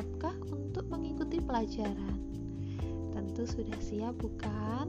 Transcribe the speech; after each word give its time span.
siapkah 0.00 0.32
untuk 0.48 0.88
mengikuti 0.88 1.44
pelajaran? 1.44 2.16
Tentu 3.12 3.44
sudah 3.44 3.76
siap 3.84 4.16
bukan? 4.16 4.88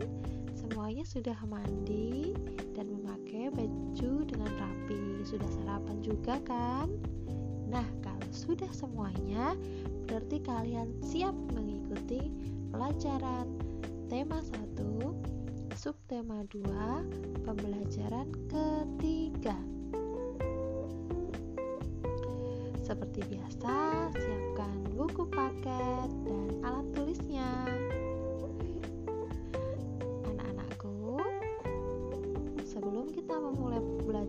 Semuanya 0.55 1.03
sudah 1.03 1.35
mandi 1.51 2.31
dan 2.71 2.87
memakai 2.87 3.51
baju 3.51 4.23
dengan 4.23 4.47
rapi. 4.55 5.19
Sudah 5.27 5.51
sarapan 5.51 5.99
juga 5.99 6.39
kan? 6.47 6.87
Nah, 7.67 7.83
kalau 7.99 8.23
sudah 8.31 8.71
semuanya, 8.71 9.59
berarti 10.07 10.39
kalian 10.47 10.95
siap 11.03 11.35
mengikuti 11.51 12.31
pelajaran 12.71 13.51
tema 14.07 14.39
1, 14.39 15.11
subtema 15.75 16.47
2, 16.55 17.43
pembelajaran 17.43 18.31
ketiga. 18.47 19.59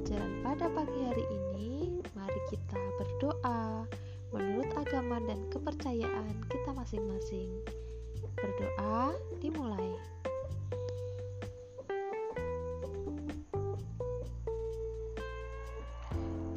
Pembelajaran 0.03 0.43
pada 0.43 0.67
pagi 0.75 0.99
hari 1.07 1.25
ini, 1.31 2.03
mari 2.19 2.41
kita 2.51 2.75
berdoa 2.99 3.87
menurut 4.35 4.67
agama 4.75 5.23
dan 5.31 5.39
kepercayaan 5.47 6.43
kita 6.51 6.75
masing-masing. 6.75 7.55
Berdoa 8.35 9.15
dimulai. 9.39 9.95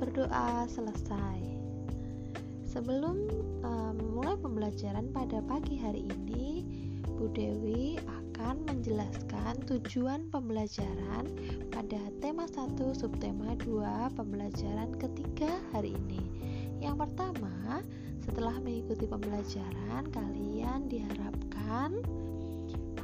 Berdoa 0.01 0.65
selesai. 0.65 1.37
Sebelum 2.65 3.29
uh, 3.61 3.93
memulai 3.93 4.41
pembelajaran 4.41 5.13
pada 5.13 5.37
pagi 5.45 5.77
hari 5.77 6.09
ini, 6.09 6.65
Bu 7.13 7.29
Dewi 7.29 8.01
akan 8.45 8.77
menjelaskan 8.77 9.57
tujuan 9.65 10.29
pembelajaran 10.29 11.25
pada 11.73 11.97
tema 12.21 12.45
1 12.45 12.77
subtema 12.93 13.57
2 13.57 14.13
pembelajaran 14.13 14.93
ketiga 15.01 15.49
hari 15.73 15.97
ini. 15.97 16.21
Yang 16.77 17.09
pertama, 17.09 17.81
setelah 18.21 18.53
mengikuti 18.61 19.09
pembelajaran, 19.09 20.13
kalian 20.13 20.85
diharapkan 20.85 22.05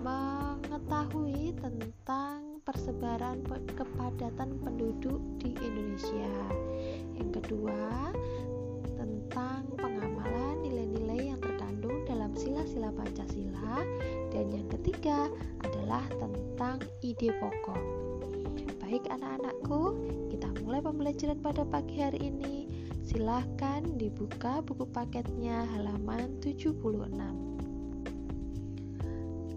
mengetahui 0.05 1.57
tentang 1.57 2.61
persebaran 2.61 3.41
kepadatan 3.73 4.61
penduduk 4.61 5.25
di 5.41 5.57
Indonesia. 5.57 6.37
Yang 7.17 7.41
kedua, 7.41 8.13
tentang 8.93 9.65
pengamalan 9.73 10.40
sila-sila 12.61 12.93
Pancasila 12.93 13.81
dan 14.29 14.53
yang 14.53 14.69
ketiga 14.69 15.33
adalah 15.65 16.05
tentang 16.21 16.77
ide 17.01 17.33
pokok. 17.41 17.81
Baik 18.77 19.01
anak-anakku, 19.09 19.97
kita 20.29 20.45
mulai 20.61 20.77
pembelajaran 20.77 21.41
pada 21.41 21.65
pagi 21.65 22.05
hari 22.05 22.29
ini. 22.29 22.69
Silahkan 23.01 23.81
dibuka 23.97 24.61
buku 24.61 24.85
paketnya 24.93 25.65
halaman 25.73 26.37
76. 26.37 26.77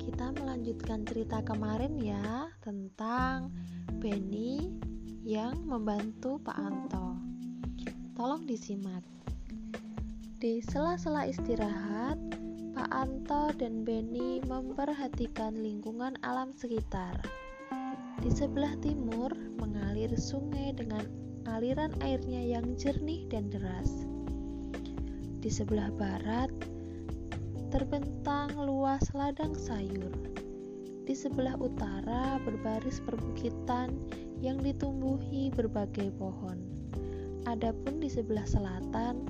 Kita 0.00 0.32
melanjutkan 0.40 1.04
cerita 1.04 1.44
kemarin 1.44 2.00
ya 2.00 2.48
tentang 2.64 3.52
Benny 4.00 4.80
yang 5.20 5.60
membantu 5.68 6.40
Pak 6.40 6.56
Anto. 6.56 7.20
Tolong 8.16 8.48
disimak. 8.48 9.04
Di 10.40 10.64
sela-sela 10.64 11.28
istirahat, 11.28 12.23
Anto 12.92 13.48
dan 13.56 13.86
Benny 13.86 14.44
memperhatikan 14.44 15.56
lingkungan 15.56 16.20
alam 16.20 16.52
sekitar. 16.52 17.16
Di 18.20 18.28
sebelah 18.28 18.76
timur 18.84 19.32
mengalir 19.56 20.12
sungai 20.16 20.76
dengan 20.76 21.08
aliran 21.48 21.92
airnya 22.04 22.58
yang 22.58 22.76
jernih 22.76 23.24
dan 23.32 23.48
deras. 23.48 24.04
Di 25.40 25.48
sebelah 25.48 25.88
barat 25.96 26.52
terbentang 27.72 28.52
luas 28.60 29.02
ladang 29.16 29.56
sayur. 29.56 30.12
Di 31.04 31.12
sebelah 31.12 31.56
utara 31.60 32.40
berbaris 32.44 33.00
perbukitan 33.04 33.92
yang 34.40 34.60
ditumbuhi 34.60 35.52
berbagai 35.52 36.12
pohon. 36.16 36.60
Adapun 37.44 38.00
di 38.00 38.08
sebelah 38.08 38.48
selatan 38.48 39.24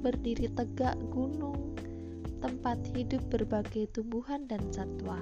berdiri 0.00 0.48
tegak 0.56 0.96
gunung, 1.12 1.76
tempat 2.40 2.80
hidup 2.96 3.20
berbagai 3.28 3.92
tumbuhan 3.92 4.48
dan 4.48 4.64
satwa. 4.72 5.20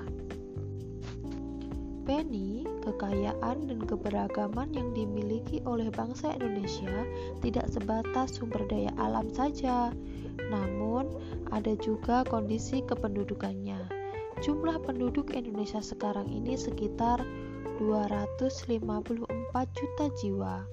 Penny, 2.08 2.64
kekayaan 2.88 3.68
dan 3.68 3.84
keberagaman 3.84 4.72
yang 4.72 4.96
dimiliki 4.96 5.60
oleh 5.68 5.92
bangsa 5.92 6.32
Indonesia 6.40 7.04
tidak 7.44 7.68
sebatas 7.68 8.40
sumber 8.40 8.64
daya 8.64 8.88
alam 8.96 9.28
saja, 9.28 9.92
namun 10.48 11.04
ada 11.52 11.76
juga 11.84 12.24
kondisi 12.24 12.80
kependudukannya. 12.80 13.76
Jumlah 14.40 14.80
penduduk 14.88 15.36
Indonesia 15.36 15.84
sekarang 15.84 16.32
ini 16.32 16.56
sekitar 16.56 17.20
254 17.82 18.78
juta 19.76 20.06
jiwa 20.16 20.64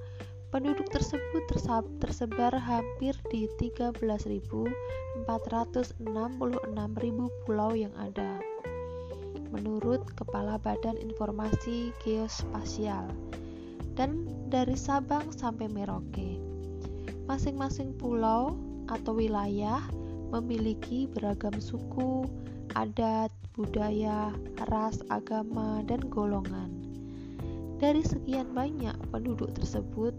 Penduduk 0.56 0.88
tersebut 0.88 1.52
tersebar 2.00 2.56
hampir 2.56 3.12
di 3.28 3.44
13.466.000 3.60 5.28
pulau 7.44 7.76
yang 7.76 7.92
ada. 8.00 8.40
Menurut 9.52 10.08
Kepala 10.16 10.56
Badan 10.56 10.96
Informasi 10.96 11.92
Geospasial 12.00 13.12
dan 14.00 14.32
dari 14.48 14.80
Sabang 14.80 15.28
sampai 15.36 15.68
Merauke. 15.68 16.40
Masing-masing 17.28 17.92
pulau 18.00 18.56
atau 18.88 19.12
wilayah 19.12 19.84
memiliki 20.32 21.12
beragam 21.12 21.60
suku, 21.60 22.32
adat, 22.80 23.28
budaya, 23.60 24.32
ras, 24.72 25.04
agama, 25.12 25.84
dan 25.84 26.00
golongan. 26.08 26.72
Dari 27.76 28.08
sekian 28.08 28.56
banyak 28.56 28.96
penduduk 29.12 29.52
tersebut, 29.52 30.16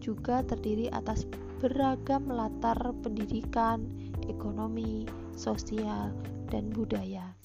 juga 0.00 0.40
terdiri 0.42 0.88
atas 0.90 1.28
beragam 1.60 2.24
latar 2.32 2.80
pendidikan, 3.04 3.84
ekonomi, 4.26 5.04
sosial, 5.36 6.10
dan 6.48 6.72
budaya. 6.72 7.36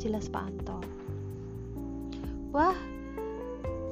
Jelas 0.00 0.32
Pak 0.32 0.48
Anto. 0.48 0.80
Wah, 2.50 2.74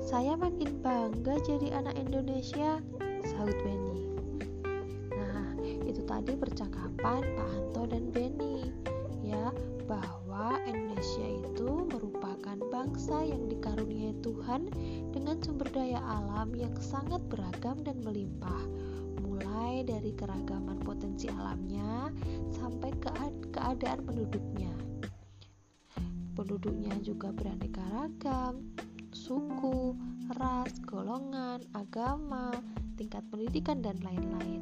saya 0.03 0.35
makin 0.35 0.81
bangga 0.81 1.37
jadi 1.45 1.79
anak 1.79 1.95
Indonesia, 2.01 2.81
sahut 3.29 3.55
Benny. 3.61 4.09
Nah, 5.13 5.53
itu 5.85 6.01
tadi 6.09 6.33
percakapan 6.33 7.23
Pak 7.23 7.49
Anto 7.55 7.83
dan 7.87 8.09
Benny, 8.11 8.73
ya, 9.21 9.53
bahwa 9.85 10.57
Indonesia 10.65 11.38
merupakan 12.59 12.91
bangsa 12.91 13.23
yang 13.23 13.47
dikaruniai 13.47 14.19
Tuhan 14.19 14.67
dengan 15.15 15.39
sumber 15.39 15.71
daya 15.71 16.03
alam 16.03 16.51
yang 16.59 16.75
sangat 16.83 17.23
beragam 17.31 17.87
dan 17.87 18.03
melimpah, 18.03 18.67
mulai 19.23 19.87
dari 19.87 20.11
keragaman 20.11 20.83
potensi 20.83 21.31
alamnya 21.31 22.11
sampai 22.51 22.91
ke 22.99 23.11
keadaan 23.55 24.03
penduduknya. 24.03 24.75
Penduduknya 26.35 26.99
juga 26.99 27.31
beraneka 27.31 27.83
ragam, 27.95 28.75
suku, 29.15 29.95
ras, 30.35 30.75
golongan, 30.83 31.63
agama, 31.79 32.51
tingkat 32.99 33.23
pendidikan, 33.31 33.79
dan 33.79 33.95
lain-lain. 34.03 34.59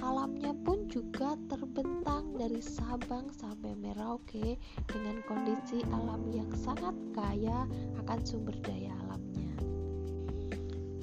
Alamnya 0.00 0.56
pun 0.64 0.88
juga 0.88 1.36
terbentang 1.48 2.32
dari 2.36 2.60
Sabang 2.60 3.28
sampai 3.32 3.76
Merauke 3.76 4.56
dengan 4.88 5.20
kondisi 5.28 5.84
alam 5.92 6.28
yang 6.32 6.48
sangat 6.56 6.96
kaya 7.12 7.68
akan 8.04 8.20
sumber 8.24 8.56
daya 8.64 8.92
alamnya. 9.04 9.52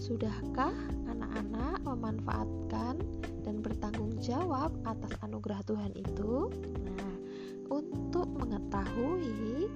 Sudahkah 0.01 0.74
anak-anak 1.10 1.81
memanfaatkan 1.86 2.98
dan 3.42 3.62
bertanggung 3.62 4.18
jawab 4.22 4.74
atas 4.86 5.13
anugerah 5.25 5.62
Tuhan 5.66 5.94
itu? 5.98 6.50
Nah, 6.86 7.16
untuk 7.74 8.30
mengetahui 8.38 9.69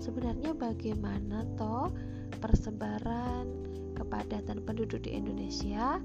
sebenarnya 0.00 0.56
bagaimana 0.56 1.44
toh 1.60 1.92
persebaran 2.40 3.48
kepadatan 3.92 4.64
penduduk 4.66 5.04
di 5.04 5.14
Indonesia, 5.14 6.00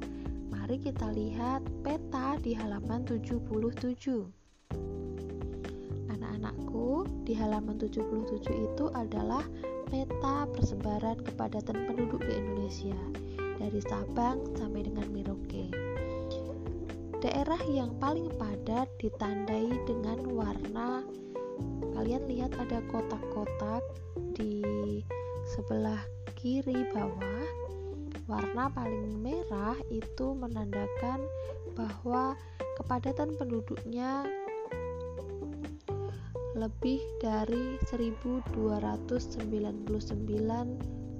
Mari 0.47 0.79
kita 0.79 1.11
lihat 1.11 1.63
peta 1.83 2.39
di 2.39 2.55
halaman 2.55 3.03
77. 3.03 3.51
Anak-anakku, 6.11 7.07
di 7.27 7.33
halaman 7.35 7.75
77 7.79 8.47
itu 8.51 8.85
adalah 8.95 9.44
peta 9.88 10.47
persebaran 10.51 11.19
kepadatan 11.23 11.88
penduduk 11.88 12.23
di 12.23 12.33
Indonesia 12.35 12.99
dari 13.57 13.79
Sabang 13.83 14.44
sampai 14.59 14.88
dengan 14.88 15.07
Merauke. 15.11 15.71
daerah 17.17 17.57
yang 17.65 17.97
paling 17.97 18.29
padat 18.38 18.85
ditandai 19.01 19.73
dengan 19.89 20.21
warna 20.38 21.01
kalian 21.97 22.29
lihat 22.29 22.53
ada 22.61 22.77
kotak-kotak 22.94 23.81
di 24.38 24.61
sebelah 25.49 25.97
kiri 26.38 26.85
bawah 26.94 27.45
warna 28.27 28.68
paling 28.71 29.24
merah 29.24 29.79
itu 29.88 30.35
menandakan 30.35 31.24
bahwa 31.74 32.35
kepadatan 32.77 33.33
penduduknya 33.39 34.27
lebih 36.59 37.00
dari 37.24 37.79
1299 37.88 39.25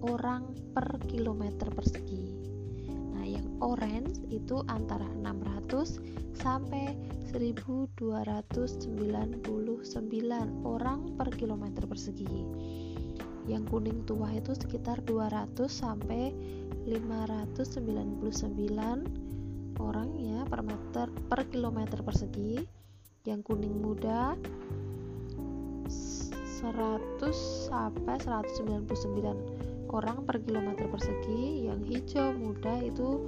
orang 0.06 0.44
per 0.76 0.88
kilometer 1.08 1.72
persegi 1.74 2.48
orange 3.62 4.22
itu 4.30 4.62
antara 4.70 5.06
600 5.22 6.38
sampai 6.38 6.94
1299 7.34 8.88
orang 10.64 11.00
per 11.18 11.30
kilometer 11.34 11.84
persegi. 11.90 12.46
Yang 13.48 13.64
kuning 13.72 14.04
tua 14.04 14.36
itu 14.36 14.52
sekitar 14.52 15.00
200 15.08 15.72
sampai 15.72 16.36
599 16.84 19.80
orang 19.80 20.10
ya 20.20 20.44
per 20.44 20.68
meter 20.68 21.08
per 21.32 21.48
kilometer 21.48 22.04
persegi. 22.04 22.68
Yang 23.24 23.40
kuning 23.52 23.76
muda 23.84 24.36
100 25.88 27.72
sampai 27.72 28.20
199 28.20 29.88
orang 29.92 30.24
per 30.28 30.44
kilometer 30.44 30.88
persegi 30.92 31.72
yang 31.72 31.80
hijau 31.88 32.36
muda 32.36 32.84
itu 32.84 33.24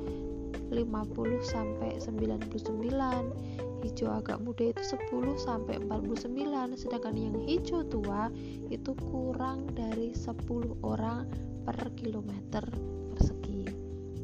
50 0.71 1.39
sampai 1.39 1.95
99 1.97 3.68
hijau 3.83 4.11
agak 4.11 4.39
muda 4.43 4.71
itu 4.71 4.83
10 4.83 5.39
sampai 5.39 5.79
49 5.81 6.75
sedangkan 6.75 7.15
yang 7.15 7.37
hijau 7.43 7.83
tua 7.87 8.27
itu 8.69 8.91
kurang 9.11 9.71
dari 9.75 10.11
10 10.11 10.83
orang 10.83 11.27
per 11.63 11.91
kilometer 11.95 12.63
persegi. 13.13 13.67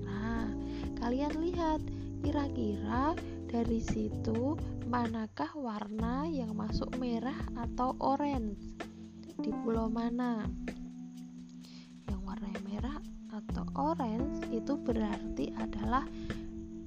Nah 0.03 0.51
kalian 0.99 1.33
lihat 1.39 1.81
kira-kira 2.25 3.13
dari 3.45 3.79
situ 3.79 4.57
manakah 4.85 5.49
warna 5.57 6.27
yang 6.29 6.53
masuk 6.53 6.89
merah 6.99 7.37
atau 7.55 7.93
orange? 8.01 8.75
Di 9.41 9.51
pulau 9.63 9.91
mana? 9.91 10.45
Yang 12.09 12.21
warna 12.23 12.51
merah 12.65 12.97
atau 13.35 13.65
orange 13.75 14.47
itu 14.51 14.73
berarti 14.79 15.51
adalah 15.59 16.07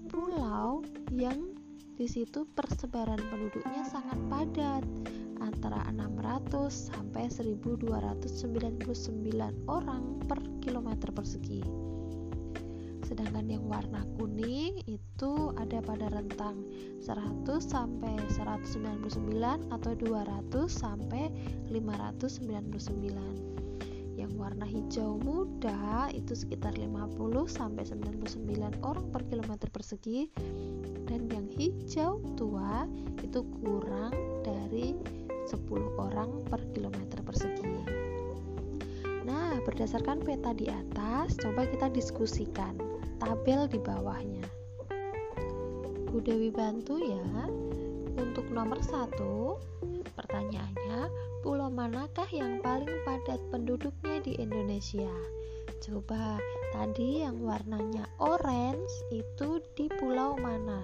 pulau 0.09 0.81
yang 1.13 1.58
di 1.99 2.07
situ 2.07 2.47
persebaran 2.55 3.19
penduduknya 3.27 3.83
sangat 3.83 4.15
padat 4.31 4.87
antara 5.43 5.83
600 5.91 6.71
sampai 6.71 7.27
1299 7.27 9.19
orang 9.67 10.23
per 10.31 10.39
kilometer 10.63 11.11
persegi. 11.11 11.59
Sedangkan 13.03 13.51
yang 13.51 13.67
warna 13.67 14.07
kuning 14.15 14.79
itu 14.87 15.51
ada 15.59 15.83
pada 15.83 16.07
rentang 16.15 16.63
100 17.03 17.67
sampai 17.67 18.15
199 18.31 19.19
atau 19.75 19.93
200 19.99 20.71
sampai 20.71 21.35
599 21.67 23.59
yang 24.19 24.35
warna 24.35 24.67
hijau 24.67 25.23
muda 25.23 26.11
itu 26.11 26.35
sekitar 26.35 26.75
50 26.75 27.15
sampai 27.47 27.87
99 27.87 28.83
orang 28.83 29.07
per 29.15 29.23
kilometer 29.31 29.71
persegi 29.71 30.27
dan 31.07 31.31
yang 31.31 31.38
hijau 31.59 32.23
tua 32.39 32.87
itu 33.19 33.43
kurang 33.59 34.15
dari 34.47 34.95
10 35.51 35.59
orang 35.99 36.47
per 36.47 36.63
kilometer 36.71 37.19
persegi. 37.27 37.83
Nah, 39.27 39.59
berdasarkan 39.67 40.23
peta 40.23 40.55
di 40.55 40.71
atas, 40.71 41.35
coba 41.37 41.67
kita 41.67 41.91
diskusikan 41.91 42.79
tabel 43.19 43.67
di 43.67 43.83
bawahnya. 43.83 44.47
Bu 46.09 46.23
Dewi 46.23 46.49
bantu 46.55 47.03
ya. 47.03 47.51
Untuk 48.19 48.49
nomor 48.51 48.81
satu, 48.81 49.59
pertanyaannya, 50.15 51.11
pulau 51.43 51.71
manakah 51.71 52.27
yang 52.33 52.63
paling 52.63 52.91
padat 53.05 53.39
penduduknya 53.53 54.19
di 54.25 54.39
Indonesia? 54.41 55.11
Coba, 55.79 56.43
tadi 56.75 57.23
yang 57.23 57.39
warnanya 57.39 58.09
orange 58.19 58.91
itu 59.15 59.63
di 59.79 59.87
pulau 60.01 60.35
mana? 60.35 60.83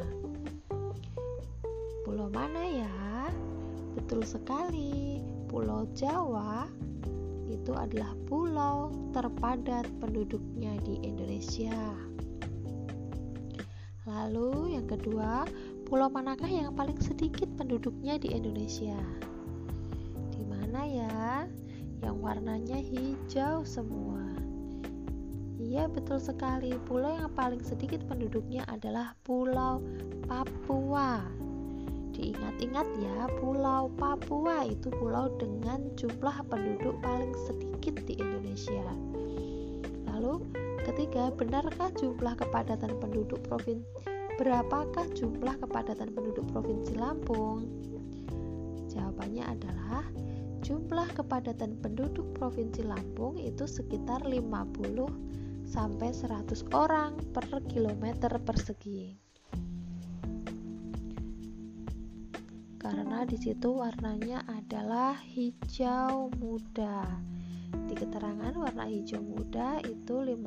Pulau 2.04 2.28
mana 2.28 2.62
ya? 2.62 3.32
Betul 3.96 4.22
sekali, 4.28 5.24
Pulau 5.48 5.88
Jawa 5.96 6.68
itu 7.48 7.72
adalah 7.72 8.12
pulau 8.28 8.92
terpadat 9.16 9.88
penduduknya 10.02 10.76
di 10.84 11.00
Indonesia. 11.00 11.96
Lalu 14.04 14.76
yang 14.76 14.84
kedua, 14.84 15.48
pulau 15.88 16.12
manakah 16.12 16.48
yang 16.50 16.76
paling 16.76 17.00
sedikit 17.00 17.48
penduduknya 17.56 18.20
di 18.20 18.36
Indonesia? 18.36 19.00
mana 20.74 20.90
ya? 20.90 21.46
Yang 22.02 22.16
warnanya 22.18 22.78
hijau 22.82 23.62
semua. 23.62 24.26
Iya, 25.62 25.86
betul 25.86 26.18
sekali. 26.18 26.74
Pulau 26.82 27.14
yang 27.14 27.30
paling 27.30 27.62
sedikit 27.62 28.02
penduduknya 28.10 28.66
adalah 28.66 29.14
Pulau 29.22 29.78
Papua. 30.26 31.43
Diingat-ingat 32.14 32.86
ya, 33.02 33.26
Pulau 33.42 33.90
Papua 33.98 34.62
itu 34.70 34.86
pulau 34.94 35.34
dengan 35.36 35.82
jumlah 35.98 36.46
penduduk 36.46 36.94
paling 37.02 37.34
sedikit 37.50 37.98
di 38.06 38.14
Indonesia. 38.16 38.86
Lalu, 40.14 40.46
ketiga, 40.86 41.34
benarkah 41.34 41.90
jumlah 41.98 42.38
kepadatan 42.38 42.94
penduduk 43.02 43.42
provinsi 43.50 44.14
berapakah 44.34 45.06
jumlah 45.14 45.54
kepadatan 45.62 46.10
penduduk 46.10 46.46
Provinsi 46.50 46.98
Lampung? 46.98 47.70
Jawabannya 48.90 49.46
adalah 49.46 50.02
jumlah 50.66 51.06
kepadatan 51.14 51.78
penduduk 51.78 52.34
Provinsi 52.34 52.82
Lampung 52.82 53.38
itu 53.38 53.66
sekitar 53.66 54.26
50 54.26 55.70
sampai 55.70 56.10
100 56.10 56.66
orang 56.74 57.14
per 57.30 57.46
kilometer 57.70 58.30
persegi. 58.42 59.23
Karena 62.84 63.24
di 63.24 63.40
situ 63.40 63.80
warnanya 63.80 64.44
adalah 64.44 65.16
hijau 65.16 66.28
muda. 66.36 67.08
Di 67.88 67.96
keterangan 67.96 68.52
warna 68.52 68.84
hijau 68.84 69.24
muda 69.24 69.80
itu 69.88 70.20
50 70.20 70.44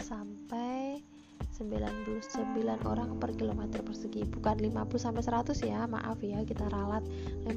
sampai 0.00 1.04
99 1.52 2.88
orang 2.88 3.20
per 3.20 3.36
kilometer 3.36 3.84
persegi 3.84 4.24
bukan 4.24 4.56
50 4.56 4.72
sampai 4.96 5.20
100 5.20 5.68
ya 5.68 5.84
maaf 5.84 6.16
ya 6.24 6.40
kita 6.48 6.64
ralat. 6.72 7.04
50 7.44 7.52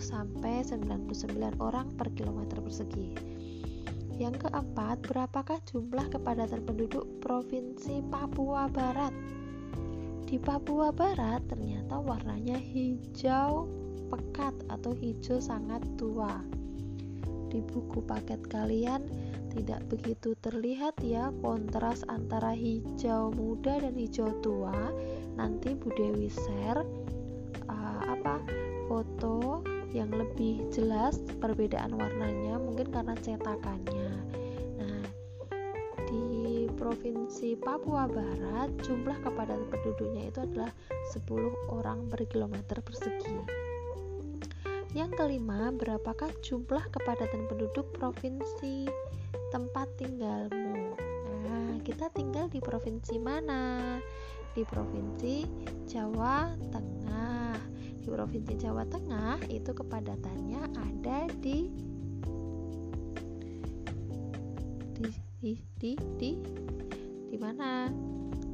sampai 0.00 0.64
99 0.64 1.60
orang 1.60 1.92
per 2.00 2.08
kilometer 2.16 2.56
persegi. 2.64 3.12
Yang 4.16 4.48
keempat 4.48 5.04
berapakah 5.04 5.60
jumlah 5.68 6.08
kepadatan 6.08 6.64
penduduk 6.64 7.04
provinsi 7.20 8.00
Papua 8.08 8.64
Barat 8.72 9.12
di 10.34 10.42
Papua 10.42 10.90
Barat 10.90 11.46
ternyata 11.46 11.94
warnanya 11.94 12.58
hijau 12.58 13.70
pekat 14.10 14.50
atau 14.66 14.90
hijau 14.90 15.38
sangat 15.38 15.78
tua. 15.94 16.42
Di 17.54 17.62
buku 17.62 18.02
paket 18.02 18.42
kalian 18.50 19.06
tidak 19.54 19.86
begitu 19.86 20.34
terlihat 20.42 20.98
ya 21.06 21.30
kontras 21.38 22.02
antara 22.10 22.50
hijau 22.50 23.30
muda 23.30 23.78
dan 23.78 23.94
hijau 23.94 24.34
tua. 24.42 24.74
Nanti 25.38 25.78
Bu 25.78 25.94
Dewi 25.94 26.26
share 26.26 26.82
uh, 27.70 28.02
apa 28.02 28.42
foto 28.90 29.62
yang 29.94 30.10
lebih 30.10 30.66
jelas 30.74 31.22
perbedaan 31.38 31.94
warnanya 31.94 32.58
mungkin 32.58 32.90
karena 32.90 33.14
cetakannya 33.22 34.03
provinsi 36.84 37.56
Papua 37.56 38.04
Barat 38.04 38.68
jumlah 38.84 39.16
kepadatan 39.24 39.72
penduduknya 39.72 40.28
itu 40.28 40.44
adalah 40.44 40.68
10 41.16 41.24
orang 41.72 42.12
per 42.12 42.28
kilometer 42.28 42.84
persegi 42.84 43.64
yang 44.94 45.10
kelima, 45.10 45.74
berapakah 45.74 46.30
jumlah 46.38 46.86
kepadatan 46.94 47.50
penduduk 47.50 47.90
provinsi 47.98 48.86
tempat 49.50 49.90
tinggalmu. 49.98 50.94
Nah, 51.42 51.82
kita 51.82 52.14
tinggal 52.14 52.46
di 52.46 52.62
provinsi 52.62 53.18
mana? 53.18 53.98
Di 54.54 54.62
provinsi 54.62 55.50
Jawa 55.90 56.54
Tengah. 56.70 57.58
Di 57.98 58.06
provinsi 58.06 58.54
Jawa 58.54 58.86
Tengah 58.86 59.42
itu 59.50 59.74
kepadatannya 59.74 60.62
ada 60.78 61.26
di 61.42 61.74
di 64.94 65.10
di 65.42 65.52
di 65.74 65.92
di, 66.14 66.30
di 67.34 67.42
mana? 67.42 67.90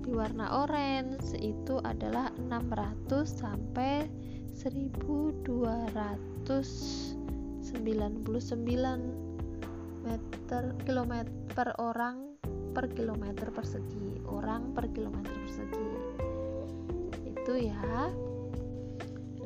di 0.00 0.16
warna 0.16 0.64
orange. 0.64 1.36
Itu 1.36 1.76
adalah 1.84 2.32
600 2.40 3.28
sampai 3.28 4.08
1299 4.56 5.44
meter 10.00 10.72
kilometer 10.88 11.28
per 11.52 11.76
orang 11.76 12.40
per 12.72 12.88
kilometer 12.88 13.52
persegi. 13.52 14.24
Orang 14.24 14.72
per 14.72 14.88
kilometer 14.88 15.30
persegi. 15.44 15.88
Itu 17.28 17.52
ya 17.60 18.08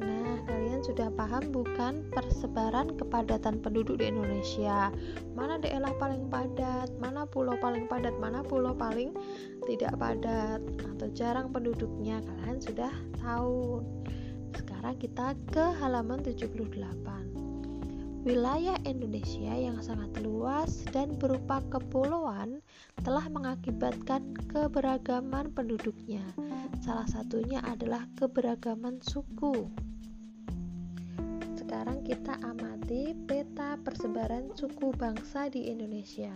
Nah, 0.02 0.42
kalian 0.46 0.82
sudah 0.82 1.10
paham 1.14 1.54
bukan 1.54 2.06
persebaran 2.10 2.94
kepadatan 2.98 3.62
penduduk 3.62 4.02
di 4.02 4.10
Indonesia? 4.10 4.90
Mana 5.34 5.58
daerah 5.58 5.90
paling 5.98 6.26
padat, 6.30 6.90
mana 6.98 7.26
pulau 7.26 7.54
paling 7.58 7.86
padat, 7.86 8.14
mana 8.18 8.42
pulau 8.42 8.74
paling 8.74 9.14
tidak 9.70 9.94
padat 9.98 10.58
atau 10.94 11.06
jarang 11.14 11.50
penduduknya? 11.54 12.18
Kalian 12.22 12.58
sudah 12.58 12.92
tahu. 13.22 13.82
Sekarang 14.54 14.94
kita 14.98 15.34
ke 15.50 15.64
halaman 15.82 16.22
78. 16.22 17.33
Wilayah 18.24 18.80
Indonesia 18.88 19.52
yang 19.52 19.84
sangat 19.84 20.16
luas 20.24 20.80
dan 20.96 21.12
berupa 21.20 21.60
kepulauan 21.68 22.64
telah 23.04 23.28
mengakibatkan 23.28 24.32
keberagaman 24.48 25.52
penduduknya. 25.52 26.24
Salah 26.80 27.04
satunya 27.04 27.60
adalah 27.60 28.08
keberagaman 28.16 29.04
suku. 29.04 29.68
Sekarang 31.52 32.00
kita 32.00 32.40
amati 32.40 33.12
peta 33.28 33.76
persebaran 33.84 34.56
suku 34.56 34.88
bangsa 34.96 35.52
di 35.52 35.68
Indonesia. 35.68 36.32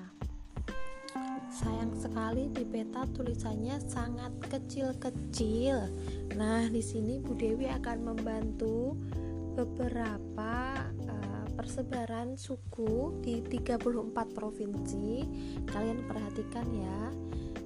Sayang 1.49 1.97
sekali 1.97 2.53
di 2.53 2.69
peta 2.69 3.09
tulisannya 3.17 3.81
sangat 3.81 4.37
kecil-kecil. 4.53 5.89
Nah, 6.37 6.69
di 6.69 6.85
sini 6.85 7.17
Bu 7.17 7.33
Dewi 7.33 7.65
akan 7.73 8.13
membantu 8.13 8.93
beberapa 9.57 10.85
persebaran 11.59 12.39
suku 12.39 13.19
di 13.19 13.43
34 13.43 13.83
provinsi. 14.31 15.27
Kalian 15.67 16.07
perhatikan 16.07 16.71
ya. 16.71 17.01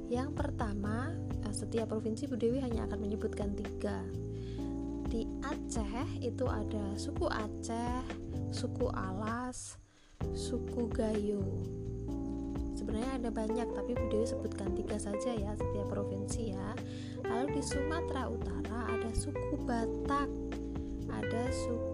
Yang 0.08 0.32
pertama, 0.32 1.12
uh, 1.44 1.52
setiap 1.52 1.92
provinsi 1.92 2.24
Bu 2.24 2.40
Dewi 2.40 2.64
hanya 2.64 2.88
akan 2.88 2.96
menyebutkan 3.04 3.52
tiga. 3.52 4.00
Di 5.12 5.28
Aceh 5.44 6.24
itu 6.24 6.48
ada 6.48 6.96
suku 6.96 7.28
Aceh, 7.28 8.00
suku 8.48 8.88
Alas, 8.96 9.76
suku 10.32 10.88
Gayo 10.88 11.44
sebenarnya 12.82 13.12
ada 13.14 13.30
banyak 13.30 13.68
tapi 13.78 13.94
Bu 13.94 14.10
Dewi 14.10 14.26
sebutkan 14.26 14.74
tiga 14.74 14.98
saja 14.98 15.30
ya 15.38 15.54
setiap 15.54 15.86
provinsi 15.86 16.50
ya 16.50 16.68
lalu 17.30 17.60
di 17.60 17.62
Sumatera 17.62 18.26
Utara 18.26 18.90
ada 18.90 19.10
suku 19.14 19.54
Batak 19.62 20.26
ada 21.12 21.42
suku 21.54 21.91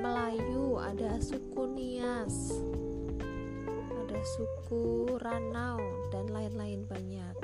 Melayu 0.00 0.80
ada 0.80 1.20
suku 1.20 1.68
Nias 1.76 2.56
ada 3.92 4.20
suku 4.24 5.14
Ranau 5.20 5.80
dan 6.10 6.32
lain-lain 6.32 6.88
banyak 6.88 7.36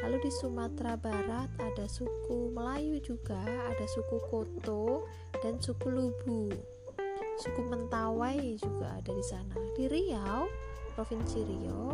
lalu 0.00 0.16
di 0.22 0.30
Sumatera 0.30 0.94
Barat 0.94 1.50
ada 1.58 1.84
suku 1.90 2.54
Melayu 2.54 3.02
juga 3.02 3.42
ada 3.42 3.84
suku 3.90 4.22
Koto 4.30 5.04
dan 5.42 5.58
suku 5.58 5.90
Lubu 5.90 6.54
suku 7.36 7.60
Mentawai 7.68 8.56
juga 8.56 8.96
ada 8.96 9.12
di 9.12 9.24
sana. 9.24 9.56
Di 9.76 9.84
Riau, 9.88 10.48
Provinsi 10.96 11.44
Riau, 11.44 11.92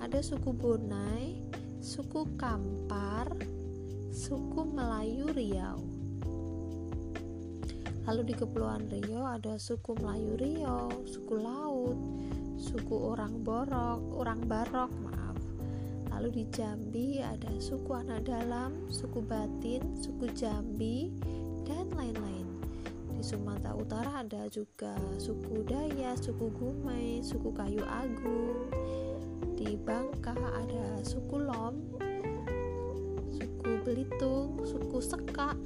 ada 0.00 0.20
suku 0.24 0.50
Bonai, 0.56 1.44
suku 1.84 2.24
Kampar, 2.40 3.28
suku 4.08 4.60
Melayu 4.64 5.28
Riau. 5.32 5.87
Lalu 8.08 8.32
di 8.32 8.34
Kepulauan 8.40 8.88
Riau 8.88 9.28
ada 9.28 9.60
suku 9.60 9.92
Melayu 10.00 10.40
Riau, 10.40 10.88
suku 11.04 11.44
Laut, 11.44 11.92
suku 12.56 12.96
Orang 12.96 13.44
Borok, 13.44 14.00
Orang 14.16 14.48
Barok, 14.48 14.88
maaf. 15.04 15.36
Lalu 16.16 16.40
di 16.40 16.44
Jambi 16.48 17.20
ada 17.20 17.52
suku 17.60 17.92
Anak 17.92 18.24
Dalam, 18.24 18.88
suku 18.88 19.20
Batin, 19.20 19.92
suku 20.00 20.24
Jambi, 20.32 21.12
dan 21.68 21.92
lain-lain. 21.92 22.48
Di 23.12 23.20
Sumatera 23.20 23.76
Utara 23.76 24.24
ada 24.24 24.48
juga 24.48 24.96
suku 25.20 25.68
Dayak, 25.68 26.16
suku 26.16 26.48
Gumai, 26.56 27.20
suku 27.20 27.52
Kayu 27.52 27.84
Agung. 27.84 28.72
Di 29.52 29.76
Bangka 29.76 30.32
ada 30.32 30.96
suku 31.04 31.44
Lom, 31.44 31.76
suku 33.36 33.84
Belitung, 33.84 34.64
suku 34.64 34.96
Sekak. 34.96 35.60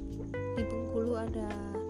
Di 0.59 0.67
Bengkulu 0.67 1.15
ada 1.15 1.82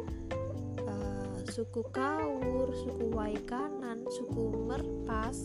suku 1.53 1.85
Kaur, 1.93 2.73
suku 2.73 3.13
Waikanan, 3.13 4.01
suku 4.09 4.65
Merpas. 4.65 5.37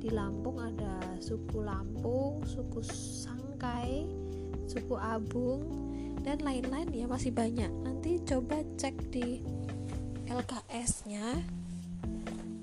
Di 0.00 0.08
Lampung 0.08 0.56
ada 0.56 1.20
suku 1.20 1.60
Lampung, 1.60 2.40
suku 2.48 2.80
Sangkai, 2.80 4.08
suku 4.64 4.96
Abung, 4.96 5.68
dan 6.24 6.40
lain-lain 6.40 6.88
ya 6.96 7.04
masih 7.04 7.28
banyak. 7.28 7.68
Nanti 7.68 8.24
coba 8.24 8.64
cek 8.80 8.96
di 9.12 9.44
LKS 10.24 11.12
nya 11.12 11.44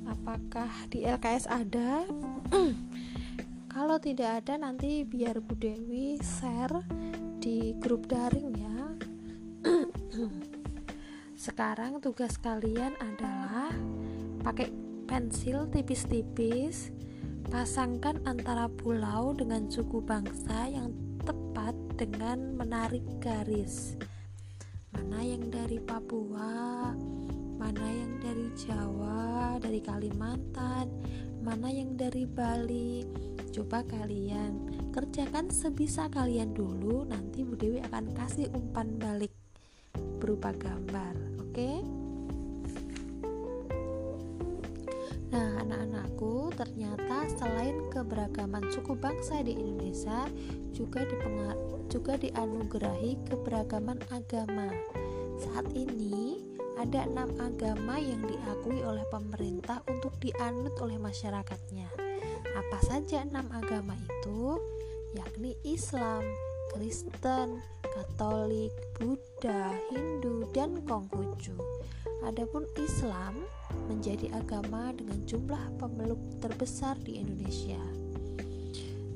apakah 0.10 0.70
di 0.90 1.06
LKS 1.06 1.54
ada? 1.54 2.02
Kalau 3.74 4.02
tidak 4.02 4.42
ada 4.42 4.58
nanti 4.58 5.06
biar 5.06 5.38
Bu 5.38 5.54
Dewi 5.54 6.18
share 6.18 6.82
di 7.38 7.78
grup 7.78 8.10
daring 8.10 8.51
sekarang 11.42 11.98
tugas 12.06 12.38
kalian 12.38 12.94
adalah 13.02 13.74
pakai 14.46 14.70
pensil 15.10 15.66
tipis-tipis 15.74 16.94
pasangkan 17.50 18.22
antara 18.30 18.70
pulau 18.70 19.34
dengan 19.34 19.66
suku 19.66 20.06
bangsa 20.06 20.70
yang 20.70 20.94
tepat 21.26 21.74
dengan 21.98 22.54
menarik 22.54 23.02
garis. 23.18 23.98
Mana 24.94 25.26
yang 25.26 25.50
dari 25.50 25.82
Papua 25.82 26.94
mana 27.58 27.86
yang 27.90 28.22
dari 28.22 28.54
Jawa 28.54 29.58
dari 29.58 29.82
Kalimantan 29.82 30.94
mana 31.42 31.74
yang 31.74 31.98
dari 31.98 32.30
Bali. 32.30 33.02
Coba 33.50 33.82
kalian 33.90 34.70
kerjakan 34.94 35.50
sebisa 35.50 36.06
kalian 36.06 36.54
dulu 36.54 37.02
nanti 37.10 37.42
Bu 37.42 37.58
Dewi 37.58 37.82
akan 37.82 38.14
kasih 38.14 38.46
umpan 38.54 38.94
balik 39.02 39.34
berupa 40.22 40.54
gambar 40.54 41.21
okay? 41.52 41.84
Nah, 45.32 45.64
anak-anakku, 45.64 46.52
ternyata 46.60 47.28
selain 47.40 47.88
keberagaman 47.88 48.68
suku 48.72 49.00
bangsa 49.00 49.40
di 49.44 49.56
Indonesia, 49.56 50.28
juga 50.76 51.08
juga 51.92 52.16
dianugerahi 52.20 53.20
keberagaman 53.28 54.00
agama. 54.12 54.72
Saat 55.40 55.72
ini 55.76 56.40
ada 56.80 57.04
enam 57.08 57.32
agama 57.40 58.00
yang 58.00 58.24
diakui 58.28 58.80
oleh 58.84 59.04
pemerintah 59.12 59.84
untuk 59.88 60.16
dianut 60.20 60.76
oleh 60.80 61.00
masyarakatnya. 61.00 61.88
Apa 62.52 62.80
saja 62.84 63.24
enam 63.24 63.48
agama 63.52 63.96
itu? 63.96 64.60
Yakni 65.16 65.56
Islam, 65.68 66.24
Kristen, 66.72 67.60
Katolik, 67.92 68.72
Buddha, 68.96 69.76
Hindu, 69.92 70.48
dan 70.56 70.80
Konghucu. 70.88 71.56
Adapun 72.24 72.64
Islam 72.80 73.44
menjadi 73.92 74.32
agama 74.32 74.96
dengan 74.96 75.20
jumlah 75.28 75.76
pemeluk 75.76 76.22
terbesar 76.40 76.96
di 77.04 77.20
Indonesia. 77.20 77.82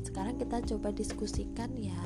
Sekarang 0.03 0.36
kita 0.36 0.60
coba 0.75 0.91
diskusikan 0.91 1.72
ya. 1.79 2.03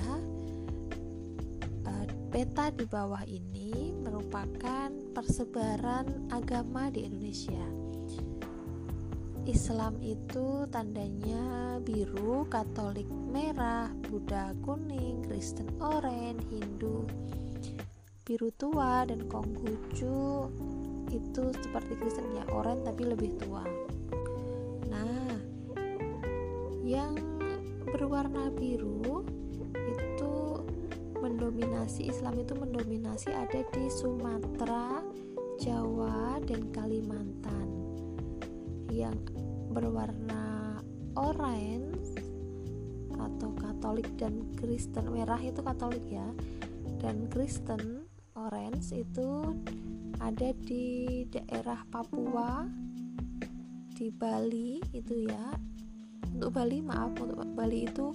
Eh, 1.90 2.06
peta 2.30 2.70
di 2.70 2.86
bawah 2.86 3.26
ini 3.26 3.96
merupakan 3.98 4.94
persebaran 5.18 6.30
agama 6.30 6.94
di 6.94 7.10
Indonesia. 7.10 7.66
Islam 9.50 9.98
itu 10.06 10.70
tandanya 10.70 11.82
biru, 11.82 12.46
Katolik 12.46 13.10
merah, 13.30 13.94
Buddha 14.10 14.52
kuning, 14.66 15.24
Kristen 15.24 15.70
oranye, 15.80 16.42
Hindu 16.50 17.08
biru 18.30 18.54
tua 18.54 19.10
dan 19.10 19.26
Konghucu. 19.26 20.46
Itu 21.10 21.44
seperti 21.50 21.98
Kristen 21.98 22.30
ya 22.38 22.46
orang 22.54 22.86
tapi 22.86 23.10
lebih 23.10 23.34
tua. 23.42 23.66
Nah 24.86 25.34
yang 26.86 27.18
berwarna 27.90 28.54
biru 28.54 29.26
itu 29.74 30.62
mendominasi 31.18 32.14
Islam 32.14 32.38
itu 32.38 32.54
mendominasi 32.54 33.34
ada 33.34 33.66
di 33.74 33.90
Sumatera 33.90 35.02
Jawa 35.58 36.38
dan 36.46 36.70
Kalimantan. 36.70 37.66
Yang 38.94 39.26
berwarna 39.74 40.78
orange 41.18 42.09
Katolik 43.80 44.12
dan 44.20 44.44
Kristen. 44.60 45.08
Merah 45.08 45.40
itu 45.40 45.64
Katolik 45.64 46.04
ya. 46.12 46.28
Dan 47.00 47.32
Kristen 47.32 48.04
orange 48.36 48.92
itu 48.92 49.56
ada 50.20 50.52
di 50.52 51.24
daerah 51.32 51.88
Papua 51.88 52.68
di 53.96 54.12
Bali 54.12 54.84
itu 54.92 55.24
ya. 55.24 55.56
Untuk 56.28 56.60
Bali 56.60 56.84
maaf 56.84 57.16
untuk 57.24 57.40
Bali 57.56 57.88
itu 57.88 58.12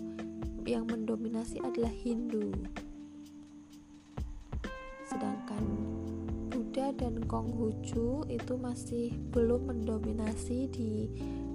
yang 0.69 0.85
mendominasi 0.85 1.65
adalah 1.65 1.97
Hindu. 1.97 2.53
Sedangkan 5.09 5.65
Buddha 6.53 6.93
dan 6.93 7.25
Konghucu 7.25 8.29
itu 8.29 8.55
masih 8.61 9.17
belum 9.33 9.73
mendominasi 9.73 10.69
di 10.69 11.09